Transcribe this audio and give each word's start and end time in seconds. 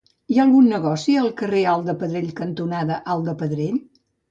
Hi 0.31 0.37
ha 0.37 0.45
algun 0.45 0.69
negoci 0.71 1.13
al 1.25 1.29
carrer 1.41 1.61
Alt 1.75 1.87
de 1.91 1.95
Pedrell 2.01 2.33
cantonada 2.41 3.01
Alt 3.17 3.31
de 3.31 3.39
Pedrell? 3.45 3.81